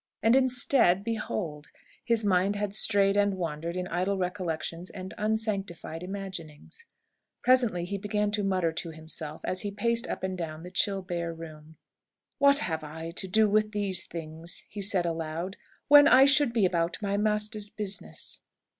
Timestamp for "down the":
10.35-10.71